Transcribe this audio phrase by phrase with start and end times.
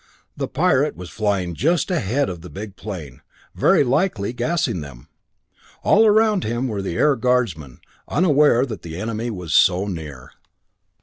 [0.35, 3.21] The pirate was flying just ahead of the big plane,
[3.53, 5.09] very likely gassing them.
[5.83, 10.31] All around him were the Air Guardsmen, unaware that the enemy was so near.